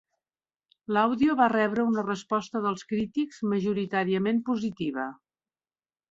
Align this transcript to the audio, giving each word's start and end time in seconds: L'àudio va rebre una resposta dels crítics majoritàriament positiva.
L'àudio 0.95 1.33
va 1.41 1.49
rebre 1.51 1.83
una 1.89 2.03
resposta 2.07 2.61
dels 2.63 2.85
crítics 2.93 3.41
majoritàriament 3.51 4.41
positiva. 4.49 5.05